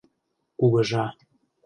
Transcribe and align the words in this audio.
Кугыжа 0.59 1.05